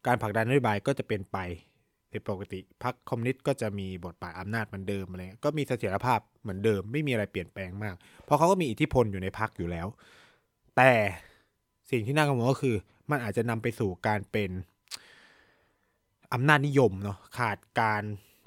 [0.06, 1.38] การผลักดันนโยบายก็จะเป็นไป
[2.10, 7.94] เป็นปกติพรรคคอมมิวนิสต์ก็จะมีบทบาทอำนาจเหมือนเดิมอะไรก็มีเสถียรภาพเหมือนเดิม ไม่มีอะไรเปลี่ยนแปลงมาก
[8.24, 9.86] เพราะเขาก็มีอิทธิพลอยู่ในพรรคอยู่แล้ว
[10.76, 10.90] แต่
[11.90, 12.76] สิ่งที่น่ากังวลก็คือ
[13.10, 14.50] มันอาจจะนำไปสู่การเป็น
[16.34, 18.02] อำนาจนิยมเนาะขาดการ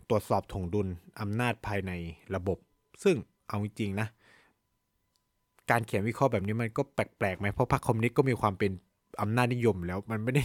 [0.10, 0.88] ตรวจสอบถงดุล
[1.22, 1.92] อำนาจภายใน
[2.36, 2.58] ระบบ
[3.04, 3.16] ซึ่ง
[3.48, 4.08] เอาจริงนะ
[5.72, 8.72] การเขียนวิเคราะห์แบบนี้มันก็แปลกๆไหมเพราะพรรคคอมมิวนิสต์ก็มีความเป็น
[9.22, 10.44] อำนาจนิยมแล้วมันไม่ได้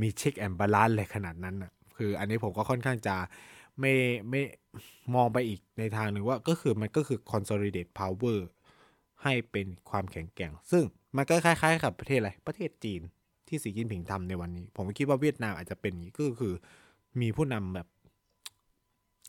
[0.00, 3.16] มี check and balance อะไรขนาดนั้นอะ คือ อันนี้ผมก็ค่อนข้างจะ
[3.80, 3.94] ไม่
[4.30, 4.42] ไม่
[5.14, 8.38] มองไปอีกในทางหนึ่งว่าก็คือมันก็คือ consolidate power
[9.22, 10.84] ให้เป็นความแข็งแกร่ง ซึ่ง
[11.16, 13.02] มันก็คล้ายๆกับประเทศอะไร ประเทศจีน
[13.48, 16.54] ที่สีจิ้นผิงทำในวันนี้ ผมคิดว่าเวียดนามอาจจะเป็นอย่างนี้ก็คือ
[17.20, 17.88] มีผู้นำแบบ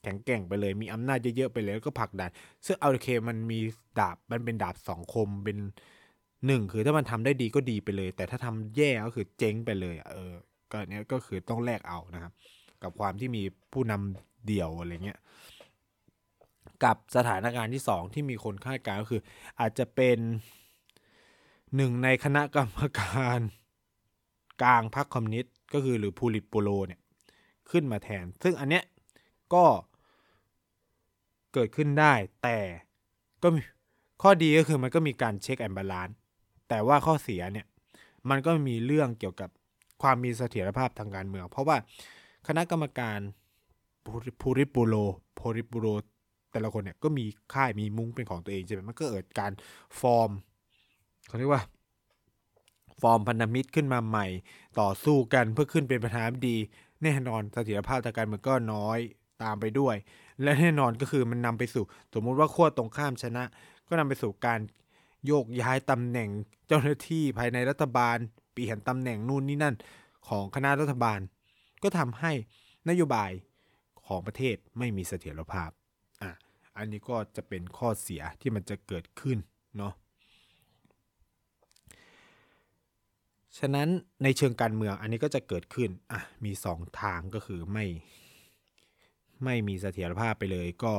[0.04, 2.32] แข็งแกร่งไปเลย มีอำนาจเยอะๆไปเลยแล้วก็ผลักดัน
[2.66, 3.60] ซึ่งโอเคมันมี
[4.00, 5.58] ดาบมันเป็นดาบสองคมเป็น
[6.48, 10.34] หนึ่งคือถ้ามันทำได้ดีก็ดีไปเลย แต่ถ้าทำแย่ก็คือเจ๊งไปเลยเออ
[10.72, 12.34] ก็เนี้ยก็คือต้องแลกเอานะครับ
[12.84, 15.20] กับความที่มีผู้นำเดี่ยวอะไรเงี้ย
[16.84, 19.22] กับสถานการณ์ที่สองที่มีคนคาดการณ์ก็คือ
[19.60, 20.18] อาจจะเป็น
[21.76, 23.40] หนึ่งในคณะกรรมการ
[24.62, 27.00] กลางพรรคคอมมิวนิสต์ก็คือหรือพูลิตโปโลเนี่ย
[27.72, 28.84] ขึ้นมาแทน ซึ่งอันเนี้ย
[29.54, 29.66] ก็
[31.54, 32.14] เกิดขึ้นได้
[32.44, 32.58] แต่
[33.44, 33.62] ก็มี
[34.22, 36.16] ข้อดีก็คือมันก็มีการ check and balance
[36.70, 37.66] แต่ว่าข้อเสียเนี่ย
[38.30, 39.50] มันก็มีเรื่องเกี่ยวกับ
[40.02, 41.78] ความมีเสถียรภาพทางการเมือง เพราะว่า
[42.48, 43.20] คณะกรรมการ
[44.06, 44.96] Politburo
[45.40, 45.88] Politburo
[46.52, 49.52] แต่ละคนเนี่ยก็มีค่ายมีมุ้งเป็นของตัวเองใช่ไหมมันก็เกิดการ
[50.00, 50.30] ฟอร์ม
[51.28, 51.64] เขาเรียกว่า
[53.02, 54.28] ฟอร์มพันธมิตรขึ้นมาใหม่
[54.80, 56.58] ต่อสู้กันเพื่อขึ้นเป็นประธานาธิบดี
[57.04, 59.00] แน่นอนเสถียรภาพทางการเมืองก็น้อย
[59.44, 59.96] ตามไปด้วย
[60.42, 63.44] และแน่นอนก็คือมันนำไปสู่ สมมุติว่าขั้วตรงข้ามชนะ
[63.88, 64.60] ก็นำไปสู่การ
[65.26, 66.30] โยกย้ายตำแหน่ง
[66.68, 68.18] เจ้าหน้าที่ภายในรัฐบาล
[68.54, 69.76] เปลี่ยนตำแหน่งนู่นนี่นั่น
[70.28, 71.20] ของคณะรัฐบาล
[71.84, 72.32] ก็ทำให้
[72.90, 73.32] นโยบาย
[74.08, 75.70] ของประเทศไม่มีเสถียรภาพ
[76.22, 76.32] อะ
[76.78, 79.38] อันนี้ก็จะเป็นข้อเสียที่มันจะเกิดขึ้น
[79.78, 79.94] เนาะ
[83.58, 83.88] ฉะนั้น
[84.24, 87.86] ในเชิงการเมืองอันนี้ก็จะเกิดขึ้นอะมีสองทางก็คือไม่
[89.44, 90.94] ไม่มีเสถียรภาพไปเลยก็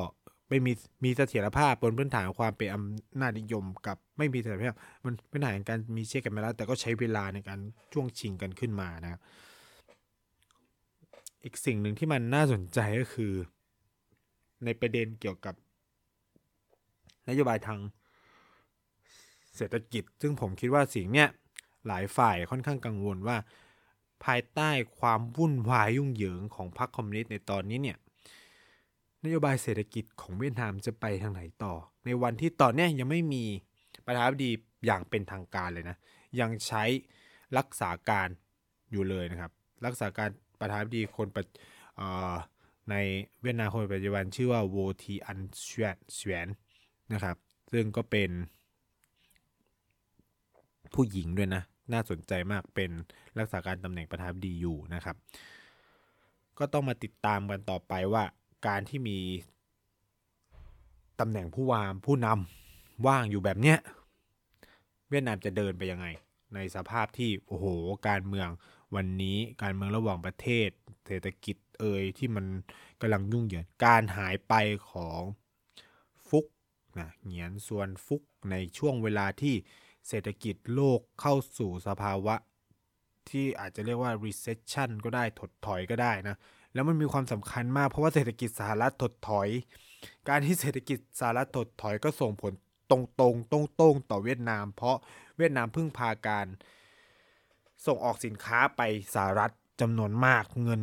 [0.48, 0.72] ไม่มี
[1.04, 7.60] มีเสถียรภาพบนพื้นฐานความเป็นอำนาจนิยม กับไม่มีเสถียรภาพมันพื้นฐานการมีเช็คกันมาแล้วแต่ก็ใช้เวลาในการ
[7.92, 9.20] ช่วงชิงกันขึ้นมานะครับ
[11.44, 13.32] อีกสิ่งหนึ่งที่มันน่าสนใจก็คือ
[14.64, 15.54] ในประเด็นเกี่ยวกับ
[17.28, 17.78] นโยบายทาง
[19.56, 21.28] เศรษฐกิจ ซึ่งผมคิดว่าสิ่งเนี้ย
[21.86, 23.36] หลายฝ่ายค่อนข้างกังวลว่า
[24.24, 27.98] ภายใต้ความวุ่นวายยุ่งเหยิงของพรรคคอมมิวนิสต์ในตอนนี้เนี่ย
[29.24, 31.74] นโยบายเศรษฐกิจของเวียดนามจะไปทางไหนต่อ
[32.06, 33.44] ในวันที่ตอนนี้ยังไม่มี
[34.06, 34.50] ประธานาธิบดี
[34.86, 35.96] อย่างเป็นทางการเลยนะ
[36.40, 36.84] ยังใช้
[37.58, 38.28] รักษาการ
[38.90, 39.52] อยู่เลยนะครับ
[39.86, 41.28] รักษาการ ประธานาธิบดีคน
[42.90, 42.94] ใน
[43.42, 45.38] เวียดนามคนปัจจุบันชื่อว่าโวทีอัน
[46.14, 46.48] เสวน
[47.12, 47.36] นะครับ
[47.72, 48.30] ซึ่งก็เป็น
[50.94, 52.90] ผู้หญิงด้วยนะ น่าสนใจมากเป็น
[53.38, 55.16] รักษาการตำแหน่งประธานาธิบดีอยู่นะครับ
[56.58, 58.24] ก็ต้องมาติดตามกันต่อไปว่า
[58.66, 59.18] การที่มี
[61.20, 63.78] ตำแหน่งผู้วามผู้นำว่างอยู่แบบเนี้ย
[65.08, 66.06] เวียดนามจะเดินไปยังไง
[66.54, 67.66] ในสภาพที่โอ้โห
[68.08, 68.48] การเมือง
[68.96, 70.68] วันนี้การเมืองระหว่างประเทศ
[71.06, 72.46] เศรษฐกิจเอ่ยที่มัน
[73.00, 74.54] กำลังยุ่งเหยิงการหายไป
[74.90, 75.20] ของ
[76.28, 76.46] ฟุก
[76.98, 79.54] นะเหงียนส่วนฟุกในช่วงเวลาที่
[80.08, 82.34] เศรษฐกิจโลกเข้าสู่สภาวะ
[83.28, 86.36] ที่อาจจะเรียกว่า recession ก็ได้ถดถอยก็ได้นะ
[86.74, 89.48] แล้วมันมีความสำคัญมากเพราะว่าเศรษฐกิจสหรัฐถดถอย
[90.28, 92.52] การที่เศรษฐกิจสหรัฐถดถอยก็ส่งผล
[92.90, 94.96] ตรงๆตรงๆต่อเวียดนาม เพราะ
[95.36, 96.46] เวียดนามพึ่งพาการ
[97.86, 98.82] ส่งออกสินค้าไป
[99.14, 100.82] สหรัฐจำนวนมากเงิน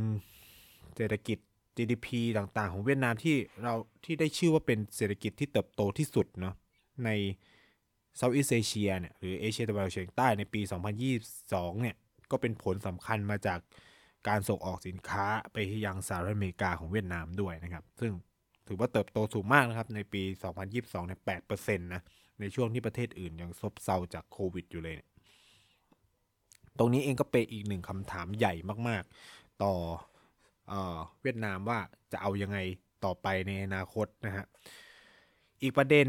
[0.95, 1.37] เศรษฐกิจ
[1.77, 2.07] GDP
[2.37, 3.73] ต่างๆ ของเวียดนามที่เรา
[4.05, 6.55] ที่ได้ชื่อว่าเป็นเศรษฐกิจที่เติบโตที่สุดเนาะ
[7.05, 7.09] ใน
[8.17, 10.61] เซาท์อีสเอเชียเนี่ยหรือเอเชียตะวันออกเฉียงใต้ในปี
[11.21, 11.95] 2022 เนี่ย
[12.31, 13.59] ก็เป็นผลสำคัญมาจาก
[14.27, 18.11] การส่งออกสินค้าไปยังสหรัฐอเมริกาของเวียดนามด้วยนะครับ ซึ่ง
[18.67, 20.21] ถือว่าเติบโตสูงมากนะครับ ในปี
[20.63, 22.01] 2022เนี่ย8%นะ
[22.39, 25.09] ในช่วงที่ประเทศอื่นยังซบเซาจากโควิดอยู่เลยเนี่ย
[26.79, 28.53] ตรงนี้เองก็เป็นอีกหนึ่งคำถามใหญ่
[28.87, 29.73] มาก ๆ ต่อ
[30.69, 30.73] เอ
[31.21, 31.79] เวียดนามว่า
[32.11, 32.57] จะเอายังไง
[33.05, 34.45] ต่อไปในอนาคตนะฮะ
[35.61, 36.07] อีกประเด็น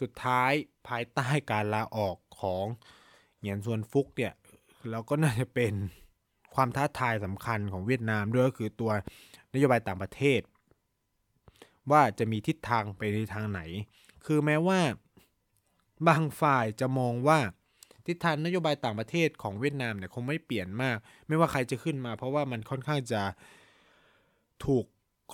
[0.00, 0.52] สุดท้าย
[0.88, 2.64] ภายใต้การลาออกของ
[3.38, 4.34] เหงียนซวนฟุกเนี่ย
[4.90, 5.72] แล้วก็น่าจะเป็น
[6.54, 8.92] ความท้าทายสำคัญของเวียดนามด้วยก็คือตัว
[9.54, 10.40] นโยบายต่างประเทศ
[11.90, 13.60] ว่าจะมีทิศทางไปในทางไหน
[14.24, 14.80] คือแม้ว่า
[16.08, 17.38] บางฝ่ายจะมองว่า
[18.06, 20.96] ทิศทางนโยบายต่างประเทศของเวียดนามเนี่ยคงไม่เปลี่ยนมาก
[21.28, 23.22] ไม่ว่าใครจะขึ้นมา เพราะว่ามันค่อนข้างจะ
[24.66, 24.84] ถูก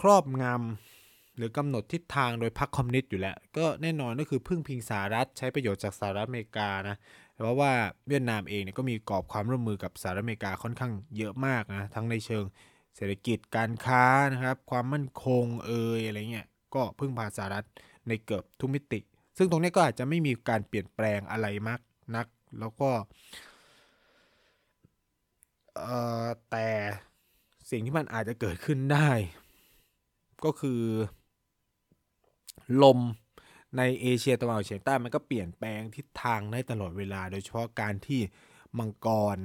[0.00, 6.96] ครอบงำหรือกำหนดทิศทางโดยพรรคคอมมิวนิสต์อยู่แล้ว ก็แน่นอนก็คือพึ่งพิงสหรัฐใช้ประโยชน์จากสหรัฐอเมริกานะ
[7.34, 7.72] เพราะว่า
[8.08, 12.44] เวียดนามเองเนี่ยก็มีกรอบความร่วมมือกับสหรัฐอเมริกาค่อนข้างเยอะมากนะทั้งในเชิง
[12.96, 17.66] เศรษฐกิจการค้านะครับ ความมั่นคงเอยอะไรเงี้ยก็พึ่งพาสหรัฐ
[18.08, 19.00] ในเกือบทุกมิติ
[19.38, 21.80] ซึ่งตรงนี้ก็อาจจะไม่มีการเปลี่ยนแปลงอะไรมาก
[22.16, 22.26] นัก
[22.58, 22.90] แล้วก็
[25.76, 26.68] เอ่อแต่
[27.70, 29.10] สิ่งที่มันอาจจะเกิดขึ้นได้
[30.44, 30.82] ก็คือ
[32.82, 33.00] ลม
[33.76, 38.20] ในเอเชียตะวันออกเฉียงใต้มันก็เปลี่ยนแปลงทิศทางได้ตลอดเวลา โดยเฉพาะการที่
[38.78, 39.38] มังกร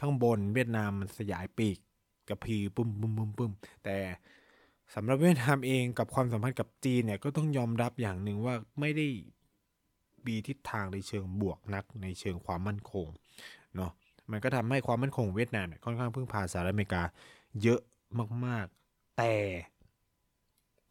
[0.00, 1.78] ข้างบนเวียดนามมันสยายปีก
[2.28, 3.52] กระพีปุ้มปุ้มปุ้มปุ้ม
[3.84, 3.96] แต่
[4.94, 9.06] สำหรับเวียดนามเองกับความสัมพันธ์กับจีนเนี่ยก็ต้องยอมรับอย่างหนึ่งว่าไม่ได้
[10.26, 13.06] มีทิศทางในเชิงบวกนักในเชิงความมั่นคง
[13.76, 13.90] เนาะ
[14.30, 17.02] มันก็ทำให้ความมั่นคงเวียดนามเนี่ยค่อนข้างพึ่งพาสหรัฐอเมริกา
[17.62, 17.80] เยอะ
[18.46, 19.34] มาก ๆ แต่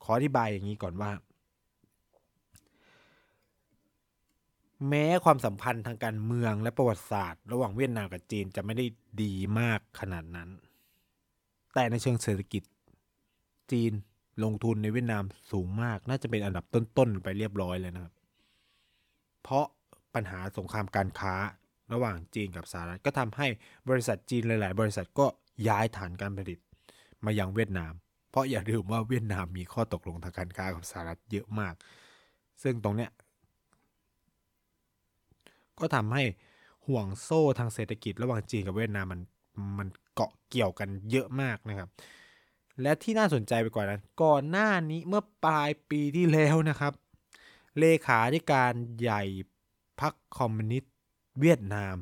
[0.04, 1.12] ขออธิบายอย่างนี้ก่อนว่า
[4.90, 8.86] แม้ความสัมพันธ์ทางการเมืองและประวัติศาสตร์ ระหว่างเวียดนามกับจีนจะไม่ได้
[9.22, 10.50] ดีมากขนาดนั้น
[11.74, 12.64] แต่ในเชิงเศรษฐกิจ
[13.72, 13.92] จีน
[14.44, 18.13] ลงทุนในเวียดนามสูงมาก น่าจะเป็นอันดับต้น ๆ ไปเรียบร้อยเลยนะครับ
[19.44, 19.66] เพราะ
[20.16, 21.36] ปัญหาสงครามการค้า
[21.94, 23.48] ระหว่างจีนกับสหรัฐก็ทำให้
[23.90, 25.26] บริษัทจีนหลาย ๆ บริษัทก็
[25.68, 26.60] ย้ายฐานการผลิต
[27.26, 27.94] มายังเวียดนาม
[28.30, 31.74] เพราะอย่าลืมว่าเวียดนามมีข้อตกลงทางการค้ากับสหรัฐเยอะมาก
[32.64, 33.12] ซึ่งตรงเนี้ย
[35.80, 36.24] ก็ทำให้
[36.88, 39.22] ห่วงโซ่ทางเศรษฐกิจระหว่างจีนกับเวียดนามมัน
[39.78, 41.90] มันเกาะเกี่ยวกันเยอะมากนะครับ
[42.82, 46.94] และที่น่าสนใจไปกว่านั้นก่อนหน้านี้เมื่อปลายปีที่แล้วนะครับ
[47.80, 49.24] เลขาธิการใหญ่
[50.02, 50.94] พรรคคอมมิวนิสต์
[51.40, 51.96] เวียดนาม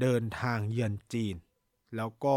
[0.00, 1.36] เดินทางเยือนจีน
[1.96, 2.36] แล้วก็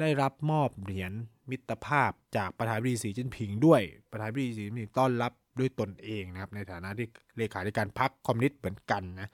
[0.00, 1.12] ได้รับมอบเหรียญ
[1.50, 9.28] มิตรภาพจากประธานาธิบดีสีจิ้นผิงด้วยประธานาธิบดีสีจิ้นผิงต้อนรับด้วยตนเองนะครับ ในฐานะที่เลขาธิการพรรคคอมมิวนิสต์เหมือนกันนะ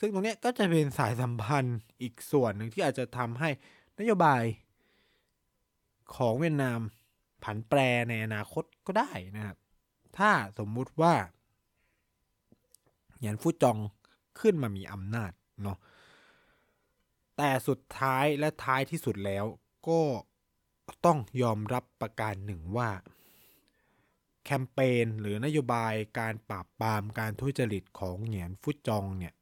[0.00, 3.50] ซึ่งตรงนี้ก็จะเป็นสายสัมพันธ์อีกส่วนหนึ่งที่อาจจะทำให้
[3.98, 4.42] นโยบาย
[6.16, 6.78] ของเวียดนาม
[7.44, 9.56] ผันแปรในอนาคตก็ได้นะครับ
[10.18, 11.14] ถ้าสมมุติว่า
[13.26, 13.78] หยันฟูจอง
[14.40, 15.78] ขึ้นมามีอำนาจเนาะ
[17.36, 19.44] แต่สุดท้ายและท้ายที่สุดแล้ว
[19.88, 20.00] ก็
[21.04, 22.90] ต้องยอมรับประการหนึ่งว่า
[24.44, 29.34] แคมเปญหรือนโยบายการปราบปรามการทุจริตของเหงียนฟุตจองเนี่ย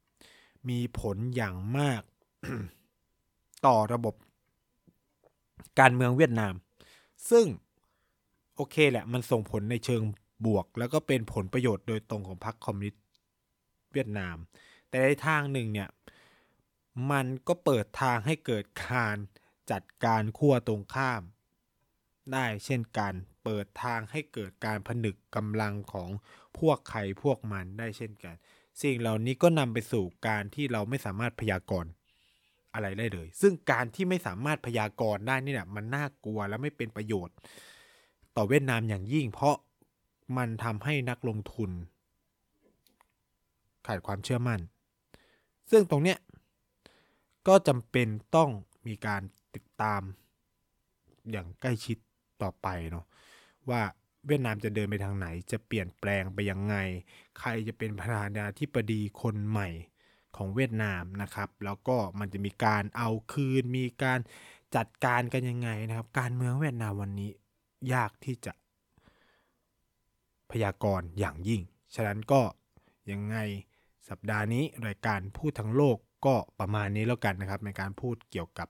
[0.68, 2.02] มีผลอย่างมาก
[3.66, 4.14] ต่อระบบ
[5.80, 6.54] การเมืองเวียดนาม
[7.30, 7.46] ซึ่ง
[8.56, 10.02] โอเคแหละมันส่งผลในเชิง
[10.46, 13.03] บวก แล้วก็เป็นผลประโยชน์โดยตรงของพรรคคอมมิวนิสต์
[13.94, 14.36] เวียดนาม
[14.88, 15.90] แต่ในทางหนึ่งเนี่ย
[17.10, 19.16] มันก็เปิดทางให้เกิดการ
[19.70, 21.22] จัดการขั้วตรงข้าม
[22.32, 26.10] ได้เช่นการเปิดทางให้เกิดการผนึกกำลังของ
[26.58, 28.34] พวกใครพวกมันได้เช่นกัน
[28.82, 31.90] สิ่งเหล่านี้ก็นำไปสู่การที่เราไม่สามารถพยากรณ์
[32.74, 37.34] อะไรได้เลย ซึ่งการที่ไม่สามารถพยากรณ์ได้นี่แหละมันน่ากลัวและไม่เป็นประโยชน์
[38.36, 39.56] ต่อเวียดนามอย่างยิ่ง เพราะ
[40.36, 41.70] มันทำให้นักลงทุน
[43.86, 44.60] ขาดความเชื่อมั่น
[45.70, 46.18] ซึ่งตรงเนี้ย
[47.48, 48.50] ก็จำเป็นต้อง
[48.86, 49.22] มีการ
[49.54, 50.02] ติดตาม
[51.30, 51.98] อย่างใกล้ชิด
[52.42, 53.04] ต่อไปเนาะ
[53.70, 53.82] ว่า
[54.26, 56.76] เวียดนามจะเดินไปทางไหน จะเปลี่ยนแปลงไปยังไง
[57.38, 59.68] ใครจะเป็นประธานาธิบดีคนใหม่
[60.36, 64.20] ของเวียดนามนะครับ แล้วก็มันจะมีการเอาคืน มีการ
[64.76, 67.30] จัดการกันยังไงนะครับ การเมืองเวียดนามวันนี้
[67.92, 68.52] ยากที่จะ
[70.50, 71.62] พยากรณ์อย่างยิ่ง
[71.94, 72.42] ฉะนั้นก็
[73.10, 73.36] ยังไง
[74.08, 78.68] สัปดาห์นี้รายการพูดทั้งโลกก็ประมาณนี้แล้วกันนะครับ ในการพูดเกี่ยวกับ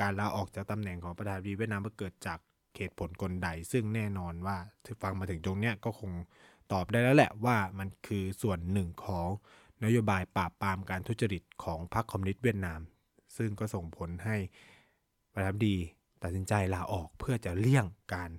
[0.00, 2.38] การลาออกจากตำแหน่งของประธานาธิบดีเวียดนามเพื่อเกิดจาก
[2.76, 6.12] เหตุผลกลใด ซึ่งแน่นอนว่าถ้าฟังมาถึงตรงเนี้ยก็คง
[6.72, 9.28] ตอบได้แล้วแหละว่ามันคือส่วนหนึ่งของ
[9.84, 12.80] นโยบายปราบปรามการทุจริตของพรรคคอมมิวนิสต์เวียดนาม
[13.36, 14.36] ซึ่งก็ส่งผลให้
[15.32, 15.76] ประธานาธิบดี
[16.22, 18.30] ตัดสินใจลาออกเพื่อจะเลี่ยงการ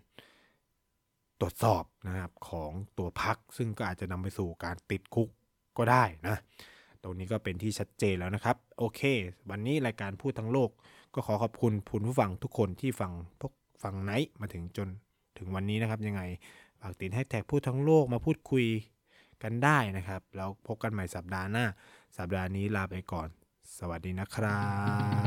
[1.40, 5.30] ตรวจสอบนะครับของตัวพรรคซึ่งก็อาจจะนำไปสู่การติดคุก
[5.78, 6.36] ก็ได้นะ
[7.04, 9.02] ตรงนี้ก็เป็นที่ชัดเจนแล้วนะครับ โอเค
[9.50, 10.70] วันนี้รายการพูดทั้งโลก
[11.14, 14.88] ก็ขอขอบคุณผู้ผู้ฟังทุกคนที่ฟังพวกฟังไนท์มาถึงจน
[15.38, 16.22] ถึงวันนี้นะครับยังไง
[16.82, 18.66] ฝากติดแฮชแท็กพูดทั้งโลกมาพูดคุย
[19.44, 21.66] กันได้นะครับ แล้วพบกันใหม่สัปดาห์หน้า
[22.18, 23.28] สัปดาห์นี้ลาไปก่อน
[23.78, 24.62] สวัสดีนะครั
[25.24, 25.25] บ